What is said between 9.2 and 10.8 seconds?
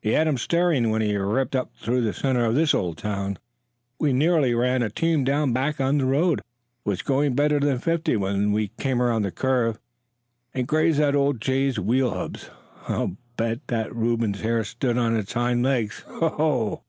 a curve and